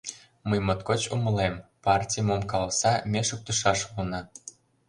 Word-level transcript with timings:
Мый 0.49 0.59
моткоч 0.67 1.01
умылем: 1.15 1.55
партий 1.85 2.23
мом 2.27 2.41
каласа— 2.51 2.93
ме 3.11 3.21
шуктышаш 3.27 3.79
улына! 3.91 4.21